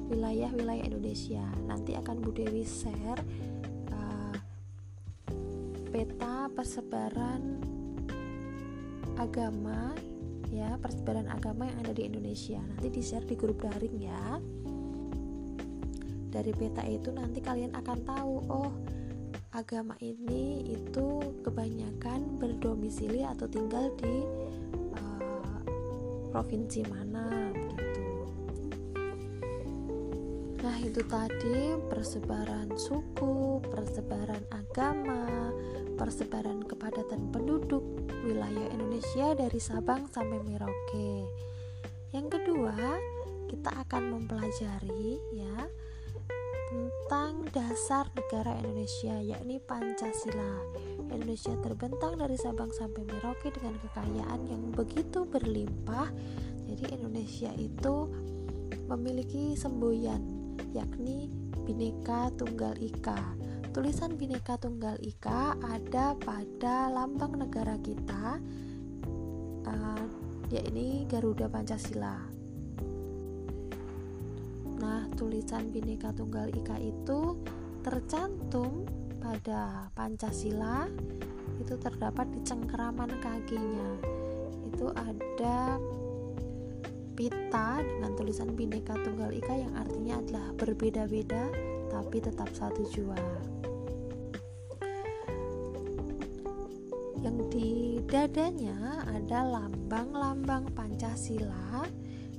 wilayah-wilayah 0.10 0.90
Indonesia. 0.90 1.46
Nanti 1.70 1.94
akan 1.94 2.26
Bu 2.26 2.34
Dewi 2.34 2.66
share 2.66 3.22
persebaran 6.60 7.56
agama 9.16 9.96
ya 10.52 10.76
persebaran 10.76 11.32
agama 11.32 11.72
yang 11.72 11.88
ada 11.88 11.96
di 11.96 12.04
Indonesia. 12.04 12.60
Nanti 12.60 12.92
di 12.92 13.00
share 13.00 13.24
di 13.24 13.40
grup 13.40 13.64
daring 13.64 13.96
ya. 13.96 14.44
Dari 16.28 16.52
peta 16.52 16.84
itu 16.84 17.16
nanti 17.16 17.40
kalian 17.40 17.80
akan 17.80 17.98
tahu 18.04 18.34
oh 18.52 18.76
agama 19.56 19.96
ini 20.04 20.76
itu 20.76 21.40
kebanyakan 21.48 22.36
berdomisili 22.36 23.24
atau 23.24 23.48
tinggal 23.48 23.96
di 23.96 24.28
uh, 25.00 25.64
provinsi 26.36 26.84
mana 26.92 27.56
Nah, 30.60 30.76
itu 30.76 31.00
tadi 31.08 31.72
persebaran 31.88 32.76
suku, 32.76 33.64
persebaran 33.64 34.44
agama, 34.52 35.56
persebaran 36.00 36.64
kepadatan 36.64 37.28
penduduk 37.28 37.84
wilayah 38.24 38.72
Indonesia 38.72 39.36
dari 39.36 39.60
Sabang 39.60 40.08
sampai 40.08 40.40
Merauke. 40.48 41.28
Yang 42.16 42.40
kedua, 42.40 42.96
kita 43.52 43.84
akan 43.84 44.16
mempelajari 44.16 45.20
ya 45.36 45.68
tentang 46.72 47.44
dasar 47.52 48.08
negara 48.16 48.56
Indonesia 48.64 49.20
yakni 49.20 49.60
Pancasila. 49.60 50.64
Indonesia 51.12 51.52
terbentang 51.60 52.16
dari 52.16 52.40
Sabang 52.40 52.72
sampai 52.72 53.04
Merauke 53.04 53.52
dengan 53.52 53.76
kekayaan 53.84 54.48
yang 54.48 54.72
begitu 54.72 55.28
berlimpah. 55.28 56.08
Jadi 56.70 56.96
Indonesia 56.96 57.52
itu 57.60 58.08
memiliki 58.88 59.58
semboyan 59.60 60.24
yakni 60.72 61.28
Bhinneka 61.68 62.32
Tunggal 62.40 62.78
Ika. 62.80 63.39
Tulisan 63.80 64.20
Bhinneka 64.20 64.60
Tunggal 64.60 65.00
Ika 65.00 65.56
ada 65.56 66.12
pada 66.20 66.92
lambang 66.92 67.40
negara 67.40 67.80
kita, 67.80 68.36
uh, 69.64 70.06
yakni 70.52 71.08
Garuda 71.08 71.48
Pancasila. 71.48 72.20
Nah, 74.84 75.08
tulisan 75.16 75.72
Bhinneka 75.72 76.12
Tunggal 76.12 76.52
Ika 76.60 76.76
itu 76.76 77.40
tercantum 77.80 78.84
pada 79.24 79.88
Pancasila 79.96 80.84
itu 81.64 81.80
terdapat 81.80 82.28
di 82.36 82.44
cengkeraman 82.44 83.16
kakinya. 83.24 83.96
Itu 84.76 84.92
ada 84.92 85.80
pita 87.16 87.80
dengan 87.80 88.12
tulisan 88.20 88.60
Bhinneka 88.60 89.00
Tunggal 89.08 89.32
Ika 89.40 89.56
yang 89.56 89.72
artinya 89.80 90.20
adalah 90.20 90.52
berbeda-beda 90.60 91.48
tapi 91.88 92.20
tetap 92.20 92.52
satu 92.52 92.84
jua. 92.92 93.16
Yang 97.20 97.38
di 97.52 97.70
dadanya 98.08 99.04
ada 99.04 99.44
lambang-lambang 99.44 100.72
Pancasila 100.72 101.84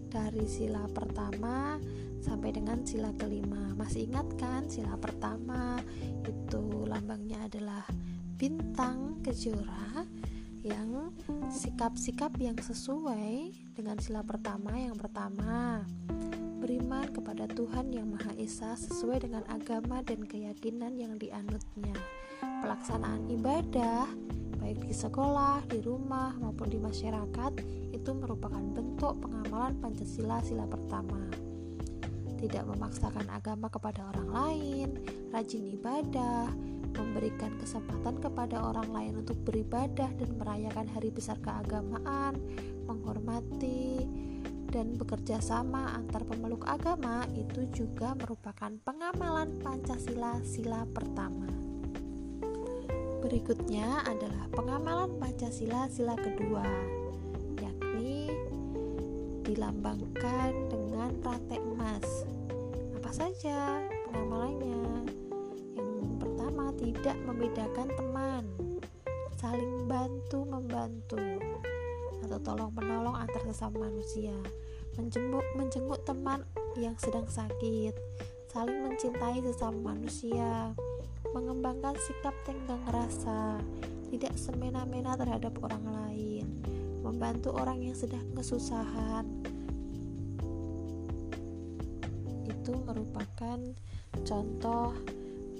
dari 0.09 0.49
sila 0.49 0.89
pertama 0.89 1.77
sampai 2.25 2.57
dengan 2.57 2.81
sila 2.85 3.13
kelima. 3.17 3.77
Masih 3.77 4.09
ingat 4.09 4.27
kan 4.41 4.65
sila 4.73 4.97
pertama? 4.97 5.77
Itu 6.25 6.89
lambangnya 6.89 7.45
adalah 7.45 7.85
bintang 8.41 9.21
kejora 9.21 10.05
yang 10.61 11.13
sikap-sikap 11.49 12.37
yang 12.37 12.57
sesuai 12.57 13.53
dengan 13.77 13.97
sila 14.01 14.25
pertama 14.25 14.77
yang 14.77 14.97
pertama. 14.97 15.85
Beriman 16.61 17.09
kepada 17.09 17.49
Tuhan 17.49 17.89
yang 17.93 18.13
Maha 18.13 18.37
Esa 18.37 18.77
sesuai 18.77 19.25
dengan 19.25 19.45
agama 19.49 20.05
dan 20.05 20.21
keyakinan 20.25 21.01
yang 21.01 21.17
dianutnya. 21.17 21.97
Pelaksanaan 22.41 23.25
ibadah 23.33 24.05
baik 24.71 24.87
di 24.87 24.95
sekolah, 24.95 25.67
di 25.67 25.83
rumah 25.83 26.31
maupun 26.39 26.71
di 26.71 26.79
masyarakat 26.79 27.53
itu 27.91 28.11
merupakan 28.15 28.63
bentuk 28.63 29.19
pengamalan 29.19 29.75
Pancasila 29.83 30.39
sila 30.47 30.63
pertama 30.71 31.27
tidak 32.39 32.63
memaksakan 32.71 33.27
agama 33.35 33.67
kepada 33.67 34.07
orang 34.15 34.31
lain, 34.31 34.89
rajin 35.35 35.75
ibadah, 35.75 36.55
memberikan 36.95 37.59
kesempatan 37.59 38.23
kepada 38.23 38.63
orang 38.63 38.89
lain 38.95 39.13
untuk 39.19 39.43
beribadah 39.43 40.07
dan 40.07 40.31
merayakan 40.39 40.87
hari 40.87 41.11
besar 41.11 41.37
keagamaan, 41.43 42.39
menghormati 42.87 44.07
dan 44.71 44.95
bekerja 44.95 45.43
sama 45.43 45.99
antar 45.99 46.23
pemeluk 46.23 46.63
agama 46.71 47.27
itu 47.35 47.67
juga 47.75 48.15
merupakan 48.15 48.71
pengamalan 48.87 49.59
Pancasila 49.59 50.39
sila 50.47 50.87
pertama. 50.95 51.60
Berikutnya 53.31 54.03
adalah 54.11 54.51
pengamalan 54.51 55.15
Pancasila 55.23 55.87
sila 55.87 56.19
kedua, 56.19 56.67
yakni 57.63 58.35
dilambangkan 59.47 60.51
dengan 60.67 61.15
rantai 61.23 61.63
emas. 61.63 62.27
Apa 62.99 63.11
saja 63.15 63.87
pengamalannya? 64.11 64.91
tidak 66.81 67.17
membedakan 67.29 67.89
teman, 67.93 68.45
saling 69.37 69.85
bantu 69.85 70.49
membantu, 70.49 71.21
atau 72.25 72.39
tolong 72.41 72.73
menolong 72.73 73.17
antar 73.17 73.45
sesama 73.45 73.85
manusia, 73.89 74.33
menjenguk 74.97 75.45
menjenguk 75.61 76.01
teman 76.09 76.41
yang 76.81 76.97
sedang 76.97 77.29
sakit, 77.29 77.93
saling 78.49 78.81
mencintai 78.81 79.45
sesama 79.45 79.93
manusia, 79.93 80.73
mengembangkan 81.31 81.95
sikap 81.95 82.35
tenggang 82.43 82.83
rasa, 82.91 83.63
tidak 84.11 84.35
semena-mena 84.35 85.15
terhadap 85.15 85.55
orang 85.63 85.87
lain, 85.87 86.47
membantu 87.07 87.55
orang 87.55 87.79
yang 87.79 87.95
sedang 87.95 88.27
kesusahan. 88.35 89.27
Itu 92.51 92.75
merupakan 92.83 93.59
contoh 94.27 94.91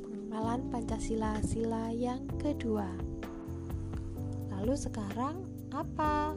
pengamalan 0.03 0.67
Pancasila 0.75 1.39
sila 1.47 1.95
yang 1.95 2.27
kedua. 2.43 2.91
Lalu 4.59 4.75
sekarang 4.75 5.47
apa 5.71 6.35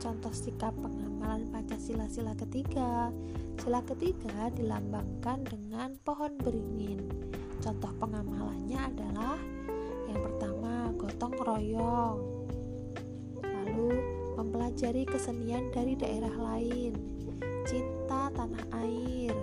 contoh 0.00 0.32
sikap 0.32 0.72
pengamalan 0.80 1.44
Pancasila 1.52 2.08
sila 2.08 2.32
ketiga? 2.32 3.12
Sila 3.60 3.84
ketiga 3.84 4.48
dilambangkan 4.52 5.44
dengan 5.44 5.96
pohon 6.00 6.40
beringin. 6.40 7.02
Contoh 7.66 7.90
pengamalannya 7.98 8.78
adalah 8.78 9.34
yang 10.06 10.22
pertama 10.22 10.94
gotong 10.94 11.34
royong. 11.34 12.18
Lalu 13.42 13.90
mempelajari 14.38 15.02
kesenian 15.02 15.74
dari 15.74 15.98
daerah 15.98 16.30
lain, 16.30 16.94
cinta 17.66 18.30
tanah 18.38 18.70
air, 18.86 19.34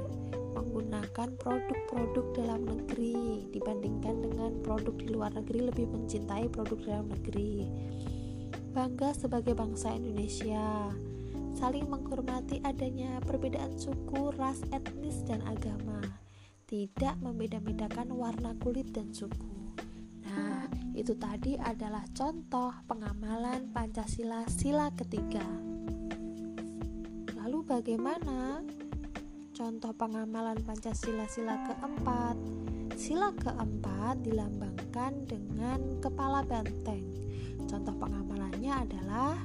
menggunakan 0.55 1.35
produk-produk 1.35 2.25
dalam 2.31 2.63
negeri. 2.63 3.43
Dibandingkan 3.51 4.15
dengan 4.23 4.55
produk 4.63 4.95
di 4.95 5.11
luar 5.11 5.35
negeri 5.35 5.67
lebih 5.67 5.91
mencintai 5.91 6.47
produk 6.47 6.79
dalam 6.79 7.11
negeri. 7.11 7.67
Bangga 8.71 9.11
sebagai 9.11 9.51
bangsa 9.51 9.99
Indonesia. 9.99 10.95
Saling 11.59 11.91
menghormati 11.91 12.63
adanya 12.63 13.19
perbedaan 13.27 13.75
suku, 13.75 14.31
ras, 14.39 14.63
etnis, 14.71 15.27
dan 15.27 15.43
agama 15.43 16.22
tidak 16.73 17.21
membeda-bedakan 17.21 18.17
warna 18.17 18.57
kulit 18.57 18.89
dan 18.89 19.13
suku. 19.13 19.77
Nah 20.25 20.65
itu 20.97 21.13
tadi 21.13 21.53
adalah 21.53 22.01
contoh 22.17 22.73
pengamalan 22.89 23.69
Pancasila 23.69 24.41
sila 24.49 24.89
ketiga. 24.97 25.45
Lalu 27.37 27.61
bagaimana 27.61 28.65
Contoh 29.53 29.93
pengamalan 29.93 30.57
Pancasila 30.65 31.29
sila 31.29 31.61
keempat? 31.69 32.33
Sila 32.97 33.29
keempat 33.37 34.25
dilambangkan 34.25 35.29
dengan 35.29 36.01
kepala 36.01 36.41
banteng 36.41 37.05
Contoh 37.69 37.93
pengamalannya 38.01 38.73
adalah 38.73 39.37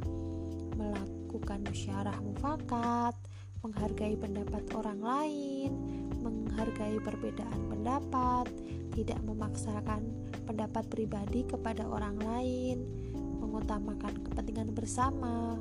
Melakukan 0.80 1.60
musyawarah 1.68 2.16
mufakat 2.24 3.12
Menghargai 3.60 4.16
pendapat 4.16 4.64
orang 4.72 5.00
lain 5.04 5.72
menghargai 6.58 6.98
perbedaan 6.98 7.70
pendapat, 7.70 8.50
tidak 8.90 9.22
memaksakan 9.22 10.02
pendapat 10.42 10.90
pribadi 10.90 11.46
kepada 11.46 11.86
orang 11.86 12.18
lain, 12.18 12.82
mengutamakan 13.38 14.26
kepentingan 14.26 14.74
bersama, 14.74 15.54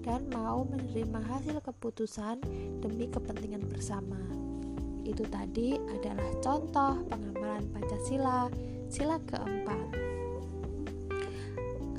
dan 0.00 0.24
mau 0.32 0.64
menerima 0.64 1.20
hasil 1.28 1.60
keputusan 1.60 2.40
demi 2.80 3.04
kepentingan 3.12 3.68
bersama. 3.68 4.16
Itu 5.04 5.28
tadi 5.28 5.76
adalah 5.76 6.32
contoh 6.40 7.04
pengamalan 7.04 7.68
Pancasila, 7.76 8.48
sila 8.88 9.20
keempat. 9.28 9.92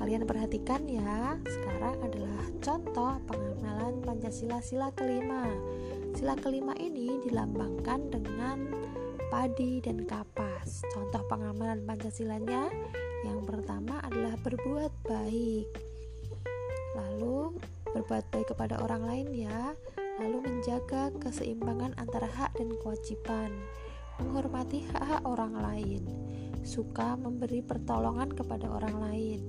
Kalian 0.02 0.26
perhatikan 0.26 0.82
ya, 0.90 1.38
sekarang 1.46 2.02
adalah 2.02 2.46
contoh 2.58 3.22
pengamalan 3.30 4.02
Pancasila 4.02 4.58
sila 4.66 4.90
kelima. 4.98 5.46
Sila 6.16 6.32
kelima 6.40 6.72
ini 6.80 7.20
dilambangkan 7.28 8.08
dengan 8.08 8.72
padi 9.28 9.84
dan 9.84 10.08
kapas. 10.08 10.88
Contoh 10.96 11.20
pengamalan 11.28 11.84
Pancasilanya 11.84 12.72
yang 13.28 13.44
pertama 13.44 14.00
adalah 14.00 14.40
berbuat 14.40 14.96
baik. 15.04 15.68
Lalu 16.96 17.60
berbuat 17.92 18.32
baik 18.32 18.48
kepada 18.56 18.80
orang 18.80 19.04
lain 19.04 19.28
ya, 19.36 19.76
lalu 20.24 20.40
menjaga 20.40 21.12
keseimbangan 21.20 21.92
antara 22.00 22.32
hak 22.32 22.56
dan 22.56 22.72
kewajiban, 22.80 23.52
menghormati 24.24 24.88
hak-hak 24.96 25.20
orang 25.28 25.52
lain, 25.60 26.08
suka 26.64 27.20
memberi 27.20 27.60
pertolongan 27.60 28.32
kepada 28.32 28.72
orang 28.72 29.04
lain, 29.04 29.40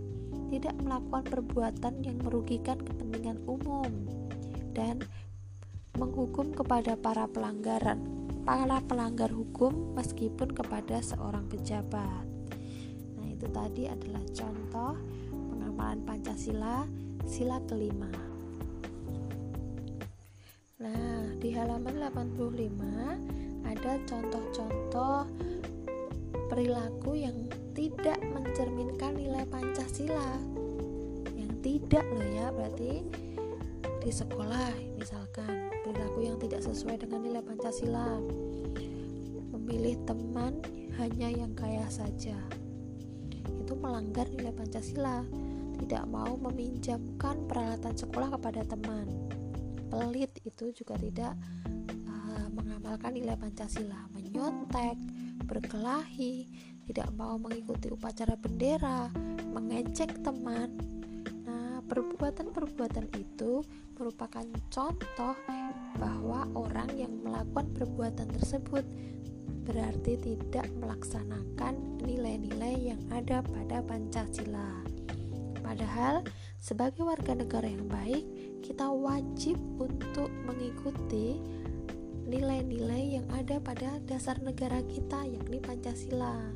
tidak 0.51 0.75
melakukan 0.83 1.31
perbuatan 1.31 2.03
yang 2.03 2.19
merugikan 2.27 2.83
kepentingan 2.83 3.39
umum. 3.47 3.87
Dan 4.75 5.01
menghukum 5.97 6.53
kepada 6.53 6.95
para 6.95 7.25
pelanggaran 7.27 8.17
para 8.47 8.79
pelanggar 8.79 9.27
hukum 9.35 9.99
meskipun 9.99 10.55
kepada 10.55 11.03
seorang 11.03 11.51
pejabat. 11.51 12.23
Nah, 13.19 13.27
itu 13.27 13.51
tadi 13.51 13.91
adalah 13.91 14.23
contoh 14.31 14.95
pengamalan 15.35 15.99
Pancasila 16.07 16.87
sila 17.27 17.59
kelima. 17.67 18.07
Nah, 20.79 21.35
di 21.43 21.51
halaman 21.51 21.99
85 21.99 23.67
ada 23.67 23.93
contoh-contoh 24.07 25.27
perilaku 26.47 27.19
yang 27.19 27.51
tidak 27.75 28.23
mencerminkan 28.31 29.19
nilai 29.19 29.43
Pancasila 29.51 30.39
yang 31.35 31.51
tidak 31.67 32.07
loh 32.15 32.31
ya 32.31 32.55
berarti 32.55 33.03
di 34.07 34.11
sekolah 34.15 34.71
misalkan 34.95 35.66
perilaku 35.97 36.29
yang 36.29 36.37
tidak 36.37 36.61
sesuai 36.61 37.09
dengan 37.09 37.25
nilai 37.25 37.41
Pancasila. 37.41 38.21
Memilih 39.57 39.97
teman 40.05 40.61
hanya 41.01 41.33
yang 41.33 41.57
kaya 41.57 41.89
saja. 41.89 42.37
Itu 43.65 43.73
melanggar 43.81 44.29
nilai 44.29 44.53
Pancasila. 44.53 45.25
Tidak 45.81 46.05
mau 46.05 46.37
meminjamkan 46.37 47.49
peralatan 47.49 47.97
sekolah 47.97 48.29
kepada 48.37 48.69
teman. 48.69 49.09
Pelit 49.89 50.37
itu 50.45 50.69
juga 50.77 51.01
tidak 51.01 51.33
uh, 52.05 52.49
mengamalkan 52.53 53.17
nilai 53.17 53.41
Pancasila. 53.41 54.13
Menyontek 54.13 55.01
berkelahi 55.49 56.45
tidak 56.85 57.09
mau 57.17 57.41
mengikuti 57.41 57.89
upacara 57.89 58.37
bendera, 58.37 59.09
mengecek 59.49 60.21
teman. 60.21 60.77
Nah, 61.49 61.81
perbuatan-perbuatan 61.89 63.17
itu 63.17 63.65
merupakan 63.97 64.45
contoh 64.69 65.35
bahwa 65.97 66.45
orang 66.53 66.93
yang 66.95 67.13
melakukan 67.25 67.73
perbuatan 67.73 68.29
tersebut 68.37 68.85
berarti 69.67 70.15
tidak 70.21 70.69
melaksanakan 70.79 71.99
nilai-nilai 72.05 72.95
yang 72.95 73.03
ada 73.11 73.43
pada 73.43 73.83
Pancasila. 73.83 74.85
Padahal, 75.65 76.23
sebagai 76.63 77.03
warga 77.03 77.35
negara 77.35 77.67
yang 77.67 77.91
baik, 77.91 78.23
kita 78.63 78.87
wajib 78.87 79.59
untuk 79.81 80.31
mengikuti 80.47 81.43
nilai-nilai 82.31 83.19
yang 83.19 83.27
ada 83.35 83.59
pada 83.59 83.99
dasar 84.07 84.39
negara 84.39 84.79
kita, 84.87 85.27
yakni 85.27 85.59
Pancasila 85.59 86.55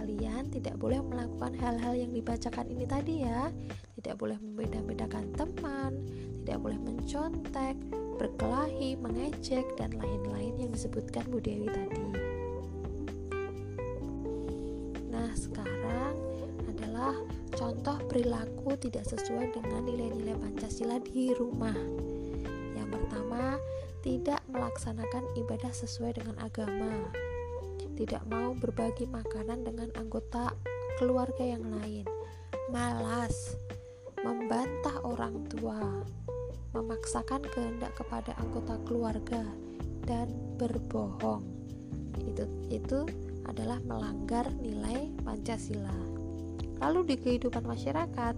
kalian 0.00 0.48
tidak 0.50 0.74
boleh 0.80 0.98
melakukan 1.04 1.54
hal-hal 1.60 1.94
yang 1.94 2.10
dibacakan 2.10 2.66
ini 2.72 2.88
tadi 2.88 3.14
ya 3.22 3.52
tidak 4.00 4.16
boleh 4.16 4.40
membeda-bedakan 4.40 5.28
teman 5.36 5.92
tidak 6.50 6.66
boleh 6.66 6.82
mencontek 6.82 7.78
berkelahi, 8.18 8.98
mengejek 8.98 9.62
dan 9.78 9.94
lain-lain 9.94 10.58
yang 10.58 10.74
disebutkan 10.74 11.22
Bu 11.30 11.38
Dewi 11.38 11.70
tadi. 11.70 12.10
Nah 15.14 15.30
sekarang 15.30 16.18
adalah 16.66 17.14
contoh 17.54 18.02
perilaku 18.10 18.74
tidak 18.82 19.06
sesuai 19.06 19.54
dengan 19.54 19.86
nilai-nilai 19.86 20.34
Pancasila 20.42 20.98
di 21.06 21.30
rumah. 21.38 21.78
Yang 22.74 22.98
pertama 22.98 23.54
tidak 24.02 24.42
melaksanakan 24.50 25.30
ibadah 25.38 25.70
sesuai 25.70 26.18
dengan 26.18 26.34
agama. 26.42 27.14
Tidak 27.94 28.26
mau 28.26 28.58
berbagi 28.58 29.06
makanan 29.06 29.62
dengan 29.62 29.94
anggota 29.94 30.50
keluarga 30.98 31.46
yang 31.46 31.62
lain, 31.78 32.10
malas, 32.74 33.54
membantah 34.26 34.98
orang 35.06 35.46
tua, 35.46 36.04
memaksakan 36.70 37.42
kehendak 37.50 37.94
kepada 37.98 38.34
anggota 38.38 38.78
keluarga, 38.86 39.42
dan 40.06 40.30
berbohong. 40.58 41.44
Itu 42.26 42.44
itu 42.70 43.06
adalah 43.46 43.82
melanggar 43.82 44.50
nilai 44.58 45.10
Pancasila. 45.22 45.94
Lalu 46.80 47.14
di 47.14 47.16
kehidupan 47.20 47.64
masyarakat 47.66 48.34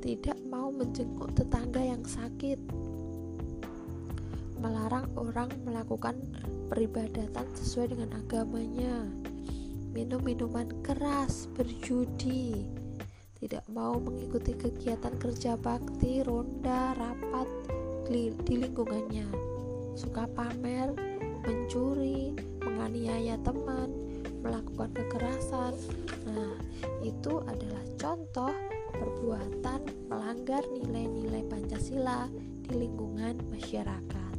tidak 0.00 0.38
mau 0.48 0.72
menjenguk 0.72 1.36
tetangga 1.36 1.84
yang 1.84 2.02
sakit, 2.02 2.58
melarang 4.58 5.06
orang 5.16 5.52
melakukan 5.62 6.16
peribadatan 6.72 7.46
sesuai 7.56 7.94
dengan 7.96 8.16
agamanya, 8.16 9.06
minum 9.92 10.24
minuman 10.24 10.72
keras, 10.80 11.46
berjudi, 11.52 12.64
tidak 13.40 13.64
mau 13.72 13.96
mengikuti 13.96 14.52
kegiatan 14.52 15.16
kerja 15.16 15.56
bakti, 15.56 15.89
ronda, 16.22 16.94
rapat 16.96 17.48
di, 18.10 18.34
lingkungannya, 18.46 19.26
suka 19.94 20.26
pamer, 20.34 20.90
mencuri, 21.46 22.34
menganiaya 22.62 23.38
teman, 23.46 23.90
melakukan 24.42 24.90
kekerasan. 24.96 25.74
Nah, 26.26 26.54
itu 27.04 27.38
adalah 27.46 27.84
contoh 28.00 28.52
perbuatan 28.90 29.80
melanggar 30.10 30.64
nilai-nilai 30.68 31.46
Pancasila 31.46 32.26
di 32.66 32.74
lingkungan 32.74 33.38
masyarakat. 33.48 34.34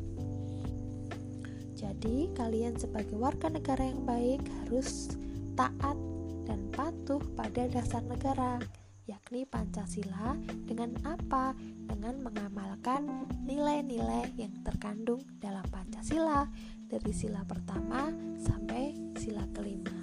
Jadi, 1.78 2.30
kalian 2.38 2.78
sebagai 2.78 3.17
warga 3.17 3.50
negara 3.50 3.82
yang 3.82 4.06
baik 4.06 4.41
harus 4.62 5.17
taat 5.58 5.98
dan 6.46 6.70
patuh 6.74 7.22
pada 7.34 7.65
dasar 7.70 8.06
negara, 8.06 8.62
yakni 9.10 9.50
Pancasila. 9.50 10.38
Dengan 10.67 10.94
apa? 11.08 11.58
Dengan 11.88 12.22
mengamalkan 12.22 13.30
nilai-nilai 13.46 14.34
yang 14.38 14.54
terkandung 14.65 15.22
dalam 15.39 15.63
Pancasila 15.70 16.50
dari 16.89 17.12
sila 17.13 17.46
pertama 17.48 18.12
sampai 18.41 18.94
sila 19.17 19.46
kelima. 19.56 19.96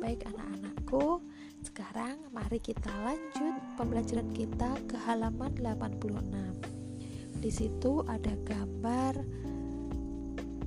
Baik 0.00 0.24
anak-anakku, 0.28 1.20
sekarang 1.62 2.18
mari 2.32 2.58
kita 2.58 2.90
lanjut 3.04 3.54
pembelajaran 3.76 4.30
kita 4.32 4.76
ke 4.88 4.96
halaman 5.06 5.52
86. 5.60 7.38
Di 7.38 7.50
situ 7.54 8.02
ada 8.08 8.34
gambar 8.42 9.14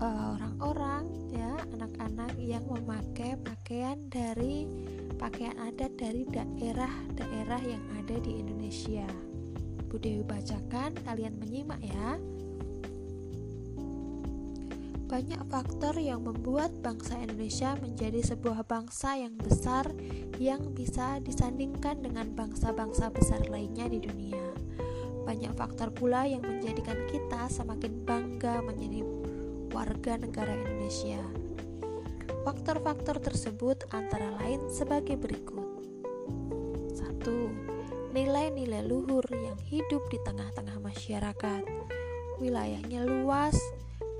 Eh, 0.01 0.25
orang-orang 0.33 1.05
uh, 1.05 1.29
ya 1.29 1.53
anak-anak 1.77 2.33
yang 2.41 2.65
memakai 2.65 3.37
pakaian 3.37 4.01
dari 4.09 4.65
pakaian 5.21 5.53
adat 5.61 5.93
dari 5.93 6.25
daerah-daerah 6.25 7.61
yang 7.61 7.85
ada 8.01 8.17
di 8.17 8.41
Indonesia. 8.41 9.05
Bu 9.91 9.99
Dewi 9.99 10.23
bacakan, 10.23 10.95
kalian 11.03 11.35
menyimak 11.35 11.83
ya. 11.83 12.15
Banyak 15.11 15.43
faktor 15.51 15.99
yang 15.99 16.23
membuat 16.23 16.71
bangsa 16.79 17.19
Indonesia 17.19 17.75
menjadi 17.75 18.23
sebuah 18.23 18.63
bangsa 18.63 19.19
yang 19.19 19.35
besar 19.35 19.91
yang 20.39 20.71
bisa 20.71 21.19
disandingkan 21.19 21.99
dengan 21.99 22.31
bangsa-bangsa 22.31 23.11
besar 23.11 23.43
lainnya 23.51 23.91
di 23.91 23.99
dunia. 23.99 24.55
Banyak 25.27 25.59
faktor 25.59 25.91
pula 25.91 26.23
yang 26.23 26.39
menjadikan 26.39 26.95
kita 27.11 27.51
semakin 27.51 28.07
bangga 28.07 28.63
menjadi 28.63 29.03
warga 29.75 30.15
negara 30.15 30.55
Indonesia. 30.55 31.19
Faktor-faktor 32.47 33.19
tersebut 33.19 33.91
antara 33.91 34.31
lain 34.39 34.71
sebagai 34.71 35.19
berikut. 35.19 35.67
1. 36.95 37.70
Nilai-nilai 38.11 38.83
luhur 38.83 39.23
yang 39.31 39.55
hidup 39.67 40.03
di 40.11 40.19
tengah-tengah 40.23 40.83
masyarakat. 40.83 41.63
Wilayahnya 42.43 43.07
luas, 43.07 43.55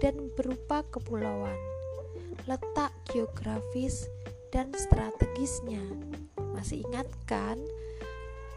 dan 0.02 0.34
berupa 0.34 0.82
kepulauan, 0.90 1.56
letak 2.50 2.90
geografis 3.14 4.10
dan 4.50 4.74
strategisnya. 4.74 5.86
Masih 6.58 6.82
ingat 6.90 7.06
kan? 7.30 7.62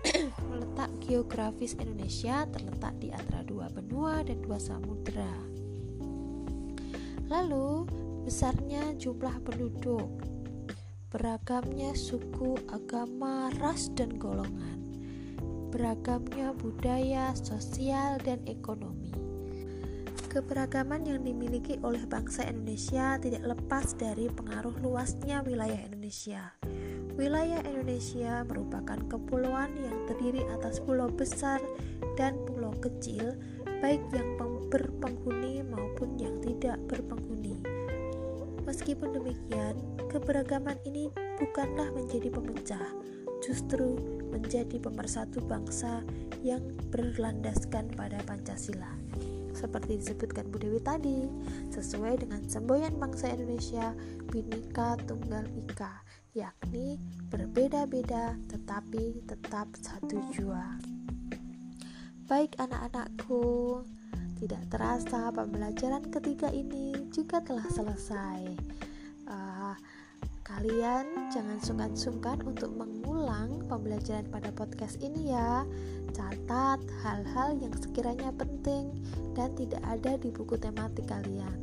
letak 0.61 0.89
geografis 1.05 1.77
Indonesia 1.77 2.49
terletak 2.49 2.97
di 2.97 3.13
antara 3.13 3.45
dua 3.45 3.69
benua 3.69 4.25
dan 4.25 4.41
dua 4.41 4.57
samudera. 4.57 5.37
Lalu, 7.29 7.89
besarnya 8.25 8.97
jumlah 8.97 9.37
penduduk, 9.45 10.09
beragamnya 11.13 11.93
suku, 11.93 12.57
agama, 12.73 13.49
ras, 13.61 13.89
dan 13.97 14.17
golongan, 14.17 14.84
beragamnya 15.75 16.55
budaya, 16.55 17.35
sosial, 17.35 18.23
dan 18.23 18.39
ekonomi. 18.47 19.11
Keberagaman 20.31 21.03
yang 21.11 21.27
dimiliki 21.27 21.83
oleh 21.83 22.07
bangsa 22.07 22.47
Indonesia 22.47 23.19
tidak 23.19 23.43
lepas 23.59 23.99
dari 23.99 24.31
pengaruh 24.31 24.75
luasnya 24.83 25.43
wilayah 25.43 25.79
Indonesia 25.83 26.55
Wilayah 27.15 27.63
Indonesia 27.63 28.43
merupakan 28.43 28.99
kepulauan 29.07 29.71
yang 29.79 29.95
terdiri 30.11 30.43
atas 30.51 30.83
pulau 30.83 31.07
besar 31.07 31.63
dan 32.19 32.35
pulau 32.43 32.75
kecil, 32.83 33.39
baik 33.79 34.03
yang 34.11 34.35
berpenghuni 34.67 35.63
maupun 35.63 36.19
yang 36.19 36.35
tidak 36.43 36.75
berpenghuni. 36.91 37.63
Meskipun 38.67 39.15
demikian, 39.15 39.79
keberagaman 40.11 40.75
ini 40.91 41.07
bukanlah 41.39 41.95
menjadi 41.95 42.35
pemecah, 42.35 42.91
justru 43.47 43.95
menjadi 44.35 44.83
pemersatu 44.83 45.39
bangsa 45.47 46.03
yang 46.43 46.61
berlandaskan 46.91 47.95
pada 47.95 48.19
Pancasila 48.27 48.91
seperti 49.55 50.03
disebutkan 50.03 50.51
Bu 50.51 50.59
Dewi 50.61 50.83
tadi, 50.83 51.31
sesuai 51.71 52.27
dengan 52.27 52.43
semboyan 52.51 52.99
bangsa 52.99 53.33
Indonesia 53.33 53.95
Bhinneka 54.29 54.99
Tunggal 55.07 55.47
Ika 55.57 56.05
yakni 56.35 56.99
berbeda-beda 57.31 58.35
tetapi 58.51 59.23
tetap 59.23 59.71
satu 59.79 60.19
jua. 60.35 60.83
Baik 62.27 62.59
anak-anakku, 62.59 63.87
tidak 64.43 64.67
terasa 64.67 65.31
pembelajaran 65.31 66.11
ketiga 66.11 66.51
ini 66.51 67.07
juga 67.15 67.39
telah 67.39 67.65
selesai. 67.71 68.59
Kalian 70.55 71.35
jangan 71.35 71.59
sungkan-sungkan 71.59 72.39
untuk 72.47 72.71
mengulang 72.79 73.67
pembelajaran 73.67 74.23
pada 74.31 74.55
podcast 74.55 75.03
ini 75.03 75.35
ya. 75.35 75.67
Catat 76.15 76.79
hal-hal 77.03 77.59
yang 77.59 77.75
sekiranya 77.75 78.31
penting 78.31 78.95
dan 79.35 79.51
tidak 79.59 79.83
ada 79.83 80.15
di 80.15 80.31
buku 80.31 80.55
tematik 80.55 81.11
kalian. 81.11 81.59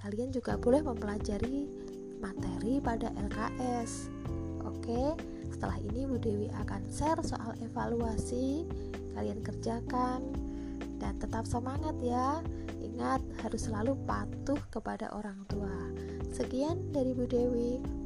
Kalian 0.00 0.32
juga 0.32 0.56
boleh 0.56 0.80
mempelajari 0.80 1.68
materi 2.16 2.80
pada 2.80 3.12
LKS. 3.20 4.08
Oke, 4.64 5.12
setelah 5.52 5.76
ini 5.84 6.08
Bu 6.08 6.16
Dewi 6.16 6.48
akan 6.56 6.88
share 6.88 7.20
soal 7.20 7.52
evaluasi. 7.60 8.64
Kalian 9.12 9.44
kerjakan 9.44 10.24
dan 10.96 11.20
tetap 11.20 11.44
semangat 11.44 11.92
ya. 12.00 12.40
Ingat 12.80 13.20
harus 13.44 13.68
selalu 13.68 13.92
patuh 14.08 14.56
kepada 14.72 15.12
orang 15.12 15.44
tua. 15.52 15.92
Sekian 16.32 16.96
dari 16.96 17.12
Bu 17.12 17.28
Dewi. 17.28 18.05